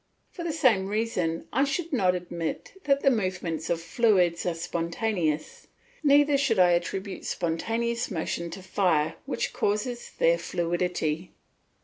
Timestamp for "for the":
0.31-0.51